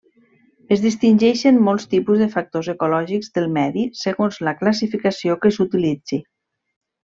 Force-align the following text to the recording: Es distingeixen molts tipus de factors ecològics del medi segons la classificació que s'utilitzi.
Es 0.75 0.79
distingeixen 0.85 1.59
molts 1.67 1.85
tipus 1.91 2.23
de 2.23 2.29
factors 2.37 2.71
ecològics 2.73 3.31
del 3.37 3.47
medi 3.59 3.85
segons 4.05 4.43
la 4.49 4.55
classificació 4.65 5.41
que 5.45 5.53
s'utilitzi. 5.59 6.21